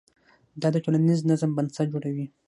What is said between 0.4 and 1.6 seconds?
دا د ټولنیز نظم